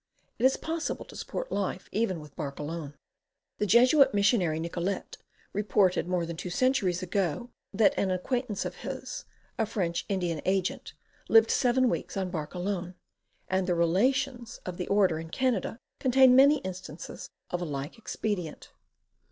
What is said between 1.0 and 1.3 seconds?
to